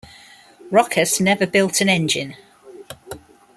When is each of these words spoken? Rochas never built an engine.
Rochas 0.71 1.21
never 1.21 1.45
built 1.45 1.79
an 1.79 1.87
engine. 1.87 2.35